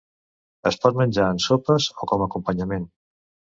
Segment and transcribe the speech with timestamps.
[0.69, 2.91] Es pot menjar en sopes o com a acompanyament.